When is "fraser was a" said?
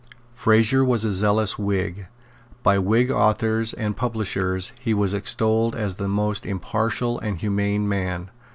0.33-1.13